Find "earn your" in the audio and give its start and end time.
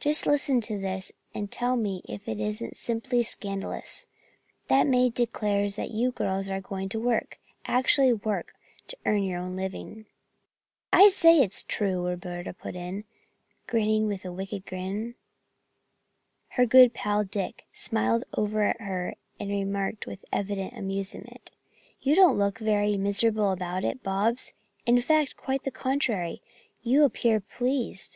9.04-9.38